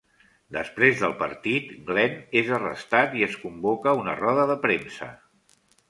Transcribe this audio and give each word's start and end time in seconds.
Després 0.55 0.97
del 1.03 1.13
partit, 1.19 1.67
Glen 1.91 2.17
és 2.43 2.51
arrestat 2.59 3.17
i 3.21 3.25
es 3.31 3.39
convoca 3.45 3.97
una 4.05 4.21
roda 4.25 4.51
de 4.55 4.61
premsa. 4.69 5.17